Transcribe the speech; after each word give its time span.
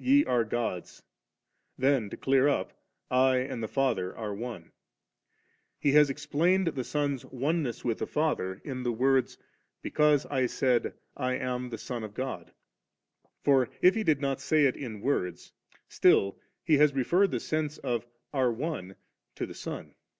Ye 0.00 0.24
are 0.26 0.44
gods 0.44 1.02
;"'then 1.86 2.08
to 2.10 2.16
clear 2.16 2.46
up 2.46 2.72
* 2.94 3.08
1 3.08 3.36
and 3.38 3.60
the 3.60 3.66
Father 3.66 4.16
are 4.16 4.32
One,' 4.32 4.70
He 5.80 5.90
has 5.90 6.08
explained 6.08 6.68
the 6.68 6.84
Son's 6.84 7.24
oneness 7.26 7.84
with 7.84 7.98
the 7.98 8.06
Father 8.06 8.60
in 8.64 8.84
the 8.84 8.92
words, 8.92 9.38
* 9.58 9.82
Because 9.82 10.24
I 10.26 10.46
said, 10.46 10.94
I 11.16 11.34
am 11.34 11.68
the 11.70 11.78
Son 11.78 12.04
of 12.04 12.14
God' 12.14 12.52
Forif 13.44 13.94
He 13.96 14.04
did 14.04 14.20
not 14.20 14.40
say 14.40 14.66
it 14.66 14.76
in 14.76 15.00
words, 15.00 15.52
still 15.88 16.38
He 16.64 16.76
has 16.78 16.94
referred 16.94 17.32
the 17.32 17.40
sense 17.40 17.78
of 17.78 18.06
'are 18.32 18.52
One' 18.52 18.94
to 19.34 19.46
the 19.46 19.52
Son. 19.54 19.96